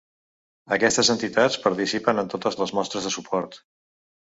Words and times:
Aquestes 0.77 1.11
entitats 1.15 1.59
participen 1.67 2.23
en 2.23 2.33
totes 2.33 2.59
les 2.65 2.75
mostres 2.81 3.09
de 3.11 3.15
suport. 3.21 3.63